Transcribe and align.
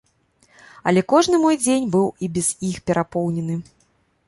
Але 0.91 1.03
кожны 1.13 1.35
мой 1.43 1.59
дзень 1.65 1.85
быў 1.97 2.07
і 2.27 2.33
без 2.39 2.51
іх 2.71 2.83
перапоўнены. 2.91 3.61